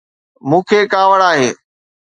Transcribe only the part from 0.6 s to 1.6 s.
کي ڪاوڙ آهي